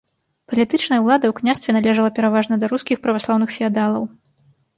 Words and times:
Палітычная 0.51 0.97
ўлада 1.03 1.25
ў 1.27 1.33
княстве 1.39 1.75
належала 1.77 2.13
пераважна 2.17 2.59
да 2.65 2.71
рускіх 2.73 2.97
праваслаўных 3.05 3.49
феадалаў. 3.61 4.03